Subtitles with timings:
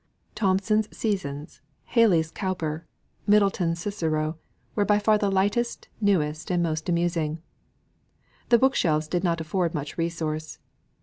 [0.33, 1.61] Thomson's Season's,
[1.93, 2.87] Hayley's Cowper,
[3.27, 4.39] Middleton's Cicero,
[4.73, 7.39] were by far the lightest, newest, and most amusing.
[8.49, 10.57] The book shelves did not afford much resource.